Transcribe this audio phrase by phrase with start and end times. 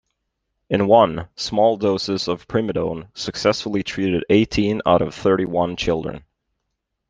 [0.67, 6.23] In one, small doses of primidone successfully treated eighteen out of thirty-one children.